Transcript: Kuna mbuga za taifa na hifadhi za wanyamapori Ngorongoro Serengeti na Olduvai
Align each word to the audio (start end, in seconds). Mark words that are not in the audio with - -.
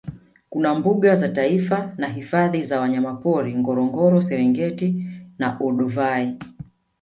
Kuna 0.49 0.75
mbuga 0.75 1.15
za 1.15 1.29
taifa 1.29 1.93
na 1.97 2.07
hifadhi 2.07 2.63
za 2.63 2.79
wanyamapori 2.81 3.55
Ngorongoro 3.55 4.21
Serengeti 4.21 5.05
na 5.39 5.57
Olduvai 5.59 6.37